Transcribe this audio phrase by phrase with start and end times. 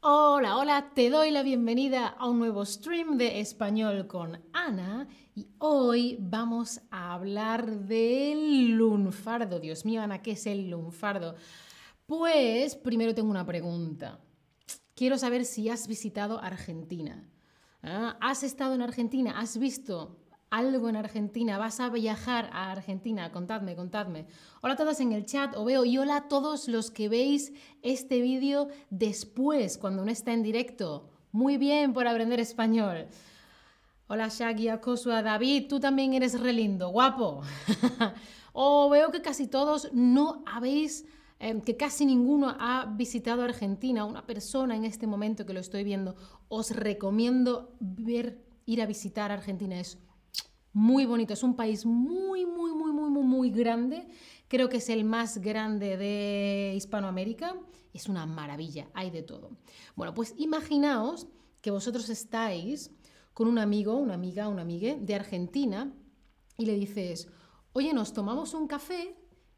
[0.00, 5.46] Hola, hola, te doy la bienvenida a un nuevo stream de español con Ana y
[5.58, 9.60] hoy vamos a hablar del lunfardo.
[9.60, 11.36] Dios mío, Ana, ¿qué es el lunfardo?
[12.04, 14.20] Pues primero tengo una pregunta.
[14.94, 17.30] Quiero saber si has visitado Argentina.
[17.82, 18.18] ¿Ah?
[18.20, 19.38] ¿Has estado en Argentina?
[19.38, 20.21] ¿Has visto
[20.52, 21.58] algo en Argentina?
[21.58, 23.32] ¿Vas a viajar a Argentina?
[23.32, 24.26] Contadme, contadme.
[24.60, 27.52] Hola a todos en el chat, o veo, y hola a todos los que veis
[27.82, 31.10] este vídeo después, cuando no está en directo.
[31.32, 33.08] Muy bien por aprender español.
[34.06, 37.42] Hola Shaggy, Akosua, David, tú también eres re lindo, guapo.
[38.52, 41.04] o veo que casi todos no habéis
[41.42, 45.82] Em, que casi ninguno ha visitado Argentina, una persona en este momento que lo estoy
[45.82, 46.14] viendo,
[46.48, 47.72] os recomiendo
[48.64, 49.80] ir a visitar Argentina.
[49.80, 49.98] Es
[50.72, 54.06] muy bonito, es un país muy, muy, muy, muy, muy, muy grande.
[54.48, 57.56] Creo que es el más grande de Hispanoamérica.
[57.92, 59.50] Es una maravilla, hay de todo.
[59.96, 61.26] Bueno, pues imaginaos
[61.60, 62.90] que vosotros estáis
[63.34, 65.92] con un amigo, una amiga, una amiga de Argentina
[66.56, 67.28] y le dices,
[67.72, 69.16] oye, nos tomamos un café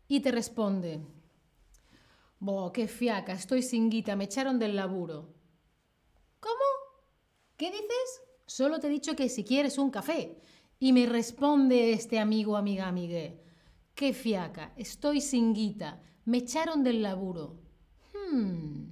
[0.09, 1.01] y te responde,
[2.45, 5.33] Bo, qué fiaca, estoy sin guita, me echaron del laburo.
[6.41, 6.55] ¿Cómo?
[7.57, 8.23] ¿Qué dices?
[8.47, 10.39] Solo te he dicho que si quieres un café.
[10.79, 13.41] Y me responde este amigo, amiga, amigue.
[13.95, 17.61] Qué fiaca, estoy sin guita, me echaron del laburo.
[18.13, 18.89] Hmm.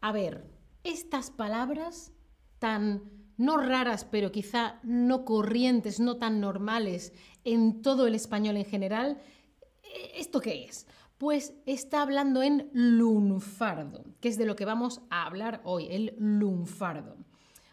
[0.00, 0.50] A ver,
[0.84, 2.12] estas palabras
[2.58, 7.12] tan no raras, pero quizá no corrientes, no tan normales
[7.44, 9.18] en todo el español en general,
[10.14, 10.86] ¿esto qué es?
[11.18, 16.14] Pues está hablando en lunfardo, que es de lo que vamos a hablar hoy, el
[16.18, 17.16] lunfardo.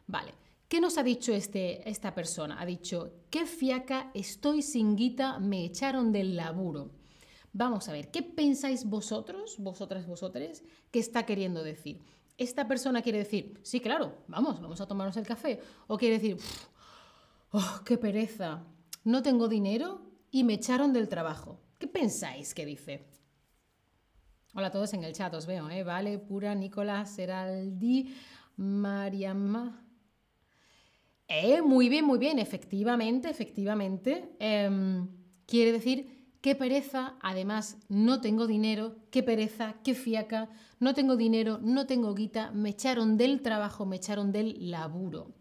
[0.07, 0.33] Vale,
[0.75, 2.59] ¿qué nos ha dicho este, esta persona?
[2.59, 6.91] Ha dicho, qué fiaca, estoy sin guita, me echaron del laburo.
[7.53, 12.01] Vamos a ver, ¿qué pensáis vosotros, vosotras, vosotres, qué está queriendo decir?
[12.37, 15.61] ¿Esta persona quiere decir, sí, claro, vamos, vamos a tomarnos el café?
[15.87, 16.37] ¿O quiere decir,
[17.51, 18.65] oh, qué pereza,
[19.05, 21.61] no tengo dinero y me echaron del trabajo?
[21.79, 23.07] ¿Qué pensáis que dice?
[24.53, 25.85] Hola a todos en el chat, os veo, ¿eh?
[25.85, 28.13] Vale, Pura, Nicolás, Seraldi,
[28.57, 29.84] Mariamma.
[31.27, 34.35] Eh, muy bien, muy bien, efectivamente, efectivamente.
[34.39, 35.07] Em,
[35.45, 40.49] quiere decir, qué pereza, además no tengo dinero, qué pereza, qué fiaca,
[40.79, 45.33] no tengo dinero, no tengo guita, me echaron del trabajo, me echaron del laburo.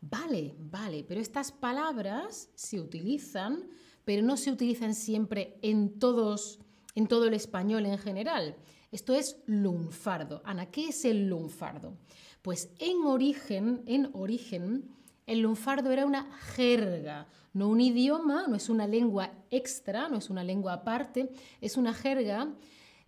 [0.00, 3.64] Vale, vale, pero estas palabras se utilizan,
[4.04, 6.60] pero no se utilizan siempre en todos
[6.94, 8.56] en todo el español en general.
[8.92, 10.42] Esto es lunfardo.
[10.44, 11.96] Ana, ¿qué es el lunfardo?
[12.42, 14.88] Pues en origen, en origen,
[15.26, 20.30] el lunfardo era una jerga, no un idioma, no es una lengua extra, no es
[20.30, 21.30] una lengua aparte,
[21.60, 22.52] es una jerga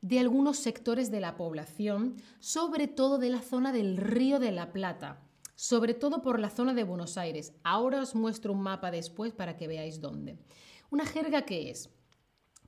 [0.01, 4.73] de algunos sectores de la población, sobre todo de la zona del Río de la
[4.73, 5.21] Plata,
[5.55, 7.55] sobre todo por la zona de Buenos Aires.
[7.65, 10.39] Ahora os muestro un mapa después para que veáis dónde.
[10.91, 11.91] ¿Una jerga qué es?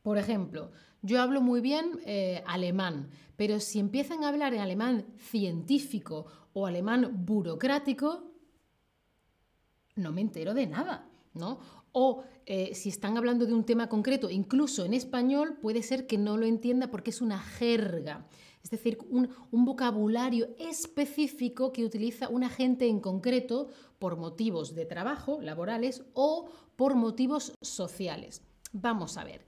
[0.03, 0.73] Por ejemplo,
[1.03, 6.67] yo hablo muy bien eh, alemán, pero si empiezan a hablar en alemán científico o
[6.67, 8.28] alemán burocrático,
[9.99, 11.59] no me entero de nada, ¿no?
[11.93, 16.19] O eh, si están hablando de un tema concreto, incluso en español, puede ser que
[16.19, 18.27] no lo entienda porque es una jerga,
[18.63, 24.87] es decir, un, un vocabulario específico que utiliza una gente en concreto por motivos de
[24.87, 28.43] trabajo, laborales, o por motivos sociales.
[28.73, 29.47] Vamos a ver.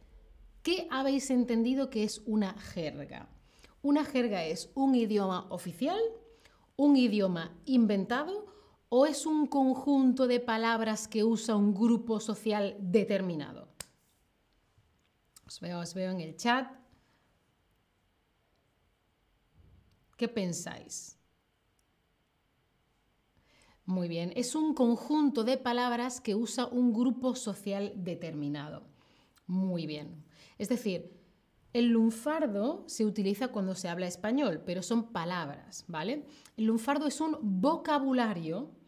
[0.62, 3.28] ¿Qué habéis entendido que es una jerga?
[3.82, 5.98] Una jerga es un idioma oficial,
[6.76, 8.46] un idioma inventado
[8.90, 13.68] o es un conjunto de palabras que usa un grupo social determinado.
[15.46, 16.66] Os veo, os veo en el chat.
[20.16, 21.16] ¿Qué pensáis?
[23.86, 28.82] Muy bien, es un conjunto de palabras que usa un grupo social determinado.
[29.46, 30.24] Muy bien.
[30.58, 31.16] Es decir,
[31.72, 36.26] el lunfardo se utiliza cuando se habla español, pero son palabras, ¿vale?
[36.56, 38.79] El lunfardo es un vocabulario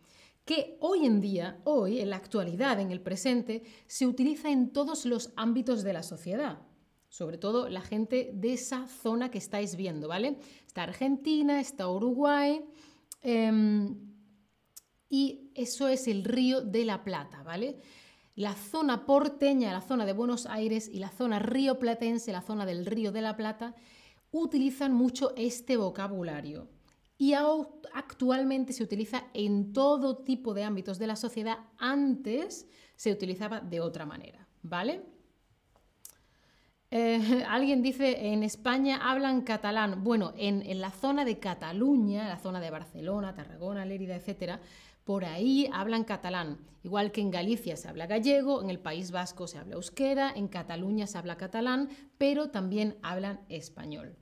[0.45, 5.07] que hoy en día, hoy, en la actualidad, en el presente, se utiliza en todos
[5.07, 6.59] los ámbitos de la sociedad.
[7.09, 10.39] Sobre todo la gente de esa zona que estáis viendo, ¿vale?
[10.67, 12.65] Está Argentina, está Uruguay.
[13.23, 13.97] Em,
[15.09, 17.77] y eso es el río de la Plata, ¿vale?
[18.35, 22.87] la zona porteña, la zona de Buenos Aires y la zona rioplatense, la zona del
[22.87, 23.75] Río de la Plata,
[24.31, 26.69] utilizan mucho este vocabulario.
[27.23, 31.59] Y actualmente se utiliza en todo tipo de ámbitos de la sociedad.
[31.79, 32.67] Antes
[32.97, 35.05] se utilizaba de otra manera, ¿vale?
[36.91, 40.03] Eh, alguien dice, en España hablan catalán.
[40.03, 44.59] Bueno, en, la zona de Cataluña, la zona de Barcelona, Tarragona, Lérida, etcétera,
[45.05, 46.59] por ahí hablan catalán.
[46.83, 50.49] Igual que en Galicia se habla gallego, en el País Vasco se habla euskera, en
[50.49, 51.89] Cataluña se habla catalán,
[52.19, 54.17] pero también hablan español.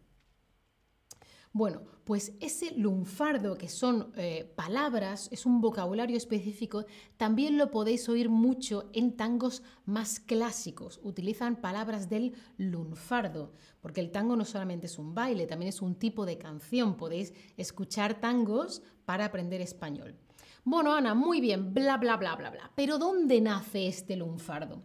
[1.53, 6.85] Bueno, pues ese lunfardo, que son eh, palabras, es un vocabulario específico,
[7.17, 11.01] también lo podéis oír mucho en tangos más clásicos.
[11.03, 15.97] Utilizan palabras del lunfardo, porque el tango no solamente es un baile, también es un
[15.97, 16.97] tipo de canción.
[16.97, 20.15] Podéis escuchar tangos para aprender español.
[20.63, 22.71] Bueno, Ana, muy bien, bla, bla, bla, bla, bla.
[22.77, 24.83] Pero ¿dónde nace este lunfardo?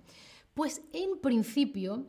[0.56, 2.06] Pues en principio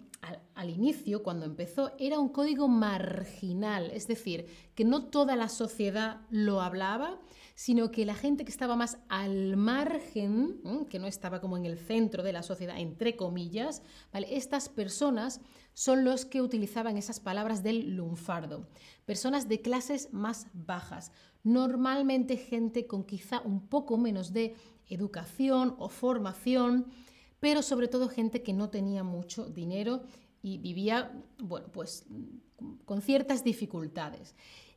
[0.55, 4.47] al, inicio, cuando empezó, era un código marginal, es decir,
[4.77, 7.21] que no toda la sociedad lo hablaba,
[7.57, 11.77] sino que la gente que estaba más al margen, que no estaba como en el
[11.77, 13.83] centro de la sociedad, entre comillas,
[14.13, 15.41] estas personas
[15.75, 18.69] son los que utilizaban esas palabras del lunfardo.
[19.07, 21.11] Personas de clases más bajas,
[21.43, 24.55] normalmente gente con quizá un poco menos de
[24.89, 26.87] educación o formación,
[27.41, 30.03] pero sobre todo gente que no tenía mucho dinero
[30.43, 32.07] y vivía, bueno, pues
[32.85, 34.35] con ciertas dificultades.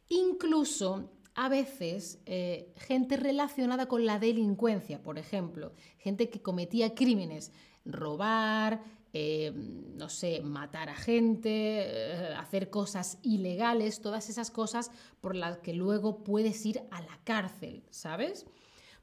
[0.09, 7.51] Incluso a veces eh, gente relacionada con la delincuencia, por ejemplo, gente que cometía crímenes,
[7.85, 8.81] robar,
[9.13, 14.91] eh, no sé, matar a gente, eh, hacer cosas ilegales, todas esas cosas
[15.21, 18.45] por las que luego puedes ir a la cárcel, ¿sabes?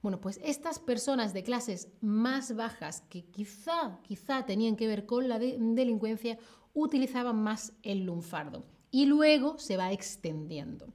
[0.03, 5.29] Bueno, pues estas personas de clases más bajas que quizá, quizá tenían que ver con
[5.29, 6.39] la delincuencia,
[6.75, 10.93] utilizaban más el lunfardo y luego se va extendiendo.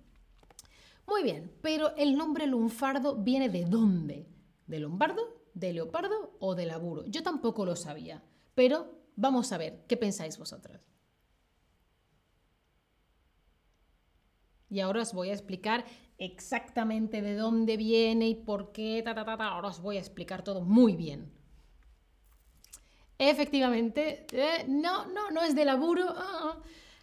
[1.07, 4.29] Muy bien, pero el nombre lunfardo viene de dónde?
[4.67, 5.21] ¿De lombardo?
[5.53, 7.05] ¿De leopardo o de laburo?
[7.07, 8.23] Yo tampoco lo sabía,
[8.55, 10.81] pero vamos a ver, ¿qué pensáis vosotras?
[14.69, 15.83] Y ahora os voy a explicar
[16.21, 21.31] exactamente de dónde viene y por qué, ahora os voy a explicar todo muy bien.
[23.17, 26.05] Efectivamente, eh, no, no, no es de laburo.
[26.09, 26.61] Ah, ah.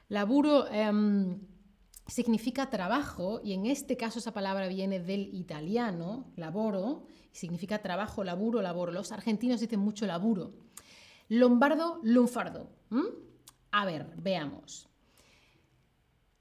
[0.08, 1.40] laburo em,
[2.06, 8.62] significa trabajo y en este caso esa palabra viene del italiano, laboro, significa trabajo, laburo,
[8.62, 8.92] laboro.
[8.92, 10.54] Los argentinos dicen mucho laburo.
[11.28, 12.70] Lombardo, lunfardo.
[13.72, 14.88] A ver, veamos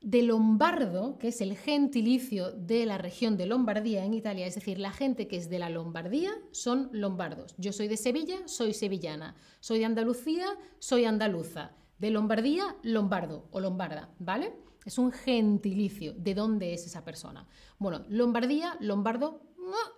[0.01, 4.79] de lombardo, que es el gentilicio de la región de Lombardía en Italia, es decir,
[4.79, 7.55] la gente que es de la Lombardía son lombardos.
[7.57, 9.35] Yo soy de Sevilla, soy sevillana.
[9.59, 10.47] Soy de Andalucía,
[10.79, 11.71] soy andaluza.
[11.97, 14.53] De Lombardía, lombardo o lombarda, ¿vale?
[14.85, 16.13] Es un gentilicio.
[16.13, 17.47] ¿De dónde es esa persona?
[17.79, 19.41] Bueno, Lombardía, lombardo,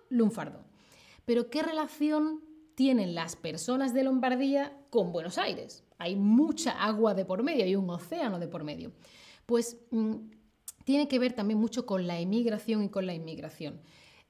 [0.08, 0.64] lunfardo.
[1.26, 2.40] Pero ¿qué relación
[2.74, 5.84] tienen las personas de Lombardía con Buenos Aires?
[5.98, 8.92] Hay mucha agua de por medio, hay un océano de por medio
[9.50, 10.14] pues mm,
[10.84, 13.80] tiene que ver también mucho con la emigración y con la inmigración.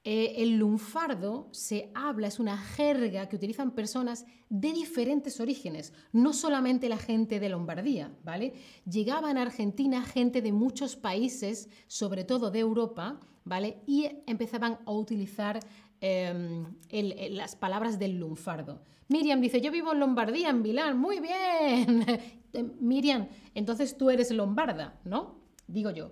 [0.03, 6.33] Eh, el lunfardo se habla, es una jerga que utilizan personas de diferentes orígenes, no
[6.33, 8.53] solamente la gente de Lombardía, ¿vale?
[8.89, 13.77] Llegaban a Argentina gente de muchos países, sobre todo de Europa, ¿vale?
[13.85, 15.59] Y empezaban a utilizar
[15.99, 18.81] em, las palabras del lunfardo.
[19.07, 22.07] Miriam dice, yo vivo en Lombardía, en Milán, muy bien.
[22.53, 25.39] Eh, Miriam, entonces tú eres lombarda, ¿no?
[25.67, 26.11] Digo yo.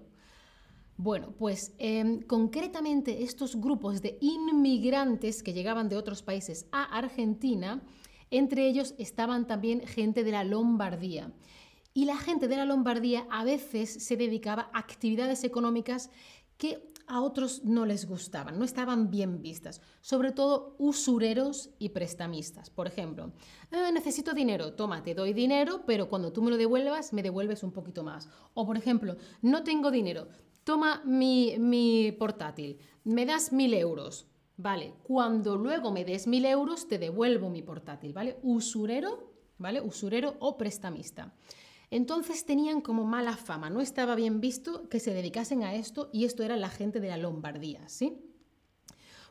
[0.98, 7.82] Bueno, pues em, concretamente estos grupos de inmigrantes que llegaban de otros países a Argentina,
[8.32, 11.32] entre ellos estaban también gente de la Lombardía.
[11.94, 16.10] Y la gente de la Lombardía a veces se dedicaba a actividades económicas
[16.60, 22.70] que a otros no les gustaban, no estaban bien vistas, sobre todo usureros y prestamistas.
[22.70, 23.32] Por ejemplo,
[23.72, 27.64] ah, necesito dinero, toma, te doy dinero, pero cuando tú me lo devuelvas, me devuelves
[27.64, 28.30] un poquito más.
[28.54, 30.28] O por ejemplo, no tengo dinero,
[30.66, 34.28] toma mi, mi portátil, me das mil euros.
[34.58, 38.38] Vale, cuando luego me des mil euros, te devuelvo mi portátil, ¿vale?
[38.44, 39.80] Usurero, ¿vale?
[39.80, 41.34] Usurero o prestamista.
[41.92, 46.26] Entonces tenían como mala fama, no estaba bien visto que se dedicasen a esto y
[46.26, 48.18] esto era la gente de la Lombardía, ¿sí?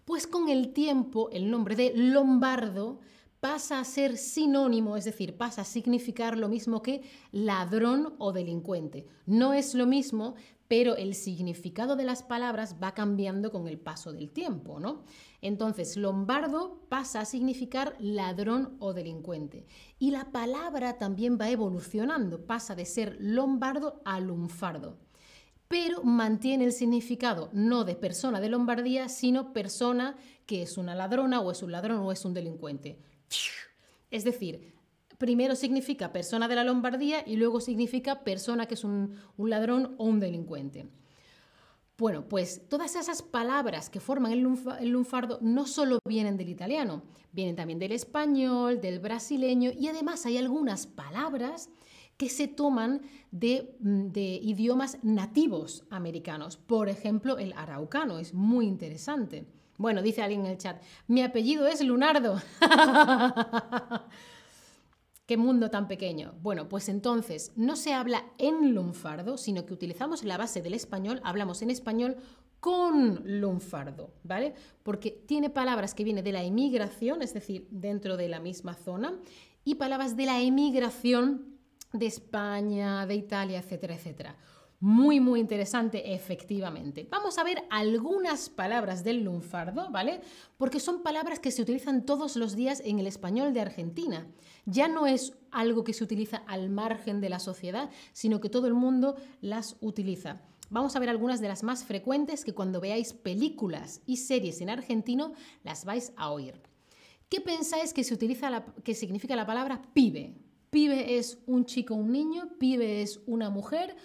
[0.05, 3.01] Pues con el tiempo el nombre de Lombardo
[3.41, 9.07] pasa a ser sinónimo, es decir, pasa a significar lo mismo que ladrón o delincuente.
[9.27, 10.35] No es lo mismo,
[10.67, 15.05] pero el significado de las palabras va cambiando con el paso del tiempo, ¿no?
[15.41, 19.67] Entonces, lombardo pasa a significar ladrón o delincuente.
[19.99, 24.99] Y la palabra también va evolucionando, pasa de ser lombardo a lunfardo.
[25.69, 30.17] Pero mantiene el significado no de persona de Lombardía, sino persona
[30.47, 32.99] que es una ladrona o es un ladrón o es un delincuente.
[34.11, 34.75] Es decir,
[35.19, 40.05] primero significa persona de la Lombardía y luego significa persona que es un, ladrón o
[40.05, 40.89] un delincuente.
[41.99, 47.03] Bueno, pues todas esas palabras que forman el, lunfardo no solo vienen del italiano,
[47.33, 51.71] vienen también del español, del brasileño y además hay algunas palabras
[52.17, 53.03] que se toman
[53.33, 56.57] de, mm, de, idiomas nativos americanos.
[56.57, 59.47] Por ejemplo, el araucano es muy interesante.
[59.77, 62.41] Bueno, dice alguien en el chat, mi apellido es Lunardo.
[65.29, 66.33] Qué mundo tan pequeño.
[66.41, 71.21] Bueno, pues entonces no se habla en lunfardo, sino que utilizamos la base del español,
[71.23, 72.17] hablamos en español
[72.61, 74.55] con lunfardo, ¿vale?
[74.83, 79.21] Porque tiene palabras que vienen de la emigración, es decir, dentro de la misma zona,
[79.65, 81.59] y palabras de la emigración
[81.93, 84.35] de España, de Italia, etcétera, etcétera.
[84.81, 87.09] Muy, muy interesante, efectivamente.
[87.11, 90.21] Vamos a ver algunas palabras del lunfardo, ¿vale?
[90.57, 94.29] Porque son palabras que se utilizan todos los días en el español de Argentina.
[94.67, 98.69] Ya no es algo que se utiliza al margen de la sociedad, sino que todo
[98.69, 100.43] el mundo las utiliza.
[100.71, 104.71] Vamos a ver algunas de las más frecuentes que cuando veáis películas y series en
[104.71, 105.33] argentino
[105.65, 106.61] las vais a oír.
[107.29, 110.37] ¿Qué pensáis que, se utiliza que significa la palabra pibe?
[110.71, 112.51] ¿Pibe es un chico un niño?
[112.59, 113.97] ¿Pibe es una mujer?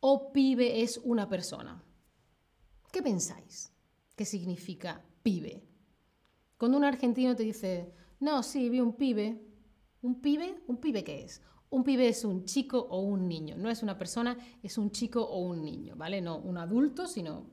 [0.00, 1.82] O pibe es una persona.
[2.92, 3.72] ¿Qué pensáis?
[4.16, 5.64] ¿Qué significa pibe?
[6.56, 9.40] Cuando un argentino te dice, no, sí, vi un pibe,
[10.02, 10.62] ¿un pibe?
[10.66, 11.42] ¿Un pibe qué es?
[11.70, 15.22] Un pibe es un chico o un niño, no es una persona, es un chico
[15.22, 16.20] o un niño, ¿vale?
[16.20, 17.50] No un adulto, sino...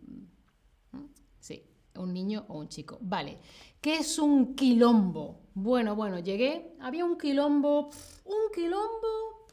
[1.40, 1.64] Sí,
[1.98, 2.98] un niño o un chico.
[3.02, 3.40] Vale,
[3.82, 5.42] ¿qué es un quilombo?
[5.54, 7.90] Bueno, bueno, llegué, había un quilombo,
[8.26, 9.48] un quilombo...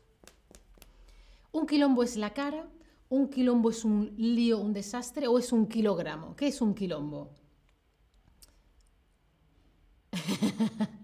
[1.51, 2.67] Un quilombo es la cara,
[3.13, 6.35] ¿Un quilombo es un lío, un desastre o es un kilogramo?
[6.35, 7.31] ¿Qué es un quilombo?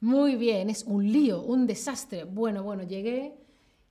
[0.00, 2.24] Muy bien, es un lío, un desastre.
[2.24, 3.34] Bueno, bueno, llegué,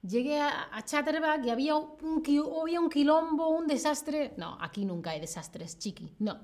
[0.04, 2.22] llegué a, Chatterback y había un,
[2.62, 4.36] había un quilombo, un desastre.
[4.38, 6.42] No, aquí nunca hay desastres, chiqui, no.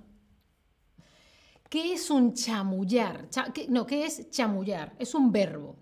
[1.70, 3.30] ¿Qué es un chamullar?
[3.68, 4.96] no, ¿qué es chamullar?
[4.98, 5.76] Es un verbo.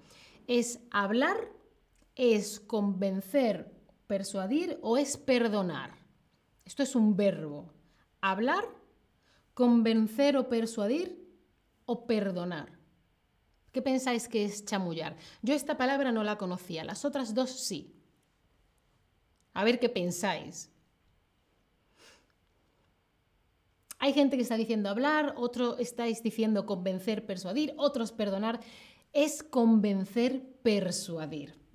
[0.45, 1.55] Es hablar
[2.17, 3.71] ¿Es convencer,
[4.07, 5.91] persuadir o es perdonar?
[6.65, 7.71] Esto es un verbo.
[8.21, 8.65] Hablar,
[9.53, 11.23] convencer o persuadir
[11.85, 12.71] o perdonar.
[13.71, 15.15] ¿Qué pensáis que es chamullar?
[15.43, 17.93] Yo esta palabra no la conocía, las otras dos sí.
[19.53, 20.71] A ver qué pensáis.
[23.99, 28.59] Hay gente que está diciendo hablar, otro estáis diciendo convencer, persuadir, otros perdonar.
[29.13, 31.66] Es convencer, persuadir.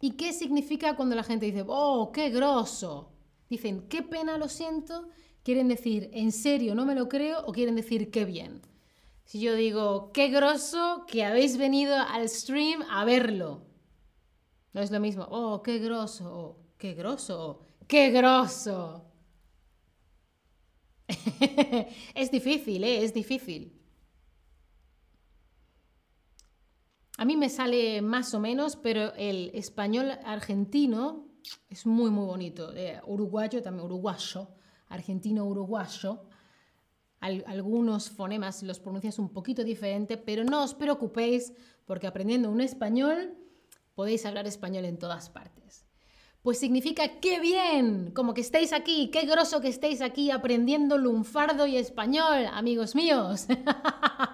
[0.00, 3.12] ¿Y qué significa cuando la gente dice, oh, qué grosso?
[3.50, 5.08] Dicen, qué pena, lo siento.
[5.42, 8.62] Quieren decir, en serio, no me lo creo, o quieren decir, qué bien.
[9.24, 13.66] Si yo digo, qué grosso que habéis venido al stream a verlo.
[14.72, 19.04] No es lo mismo, oh, qué grosso, oh, qué grosso, qué grosso.
[22.14, 23.04] es difícil, ¿eh?
[23.04, 23.79] Es difícil.
[27.20, 31.28] A mí me sale más o menos, pero el español argentino
[31.68, 32.74] es muy, muy bonito.
[32.74, 34.48] Eh, uruguayo también, uruguayo,
[34.88, 36.24] argentino-uruguayo.
[37.20, 41.52] algunos fonemas los pronuncias un poquito diferente, pero no os preocupéis
[41.84, 43.36] porque aprendiendo un español
[43.94, 45.84] podéis hablar español en todas partes.
[46.40, 51.66] Pues significa qué bien, como que estéis aquí, qué groso que estéis aquí aprendiendo lunfardo
[51.66, 53.46] y español, amigos míos.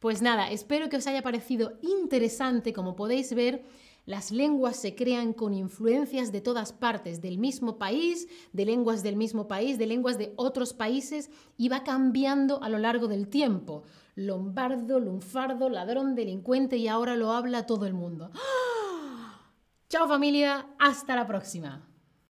[0.00, 2.72] Pues nada, espero que os haya parecido interesante.
[2.72, 3.62] Como podéis ver,
[4.06, 9.16] las lenguas se crean con influencias de todas partes, del mismo país, de lenguas del
[9.16, 13.82] mismo país, de lenguas de otros países y va cambiando a lo largo del tiempo.
[14.14, 18.30] Lombardo, lunfardo, ladrón, delincuente y ahora lo habla todo el mundo.
[18.34, 19.50] ¡Ah!
[19.90, 21.89] Chao familia, hasta la próxima.